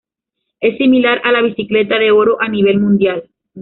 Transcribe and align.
Es 0.61 0.77
similar 0.79 1.21
a 1.23 1.31
la 1.31 1.43
Bicicleta 1.43 1.99
de 1.99 2.09
Oro 2.09 2.37
a 2.41 2.49
nivel 2.49 2.79
mundial. 2.79 3.29